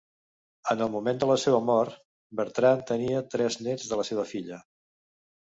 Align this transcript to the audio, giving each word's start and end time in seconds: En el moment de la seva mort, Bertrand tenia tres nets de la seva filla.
En 0.75 0.79
el 0.85 0.89
moment 0.93 1.19
de 1.23 1.27
la 1.31 1.35
seva 1.41 1.59
mort, 1.67 1.99
Bertrand 2.41 2.83
tenia 2.93 3.23
tres 3.37 3.59
nets 3.69 3.89
de 3.93 4.01
la 4.01 4.07
seva 4.13 4.29
filla. 4.35 4.63